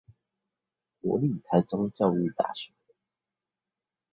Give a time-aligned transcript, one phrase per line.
[1.03, 2.71] 國立臺中教育大學